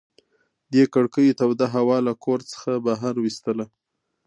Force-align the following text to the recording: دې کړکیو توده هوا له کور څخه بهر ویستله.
دې 0.73 0.83
کړکیو 0.93 1.37
توده 1.39 1.65
هوا 1.75 1.97
له 2.07 2.13
کور 2.23 2.39
څخه 2.51 2.71
بهر 2.85 3.13
ویستله. 3.19 3.65